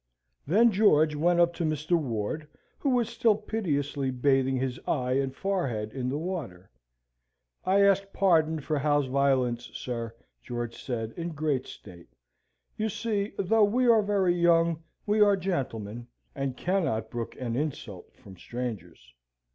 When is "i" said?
7.65-7.83